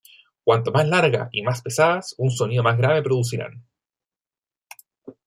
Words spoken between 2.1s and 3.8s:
un sonido más grave producirán.